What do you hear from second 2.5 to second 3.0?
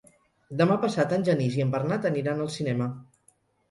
cinema.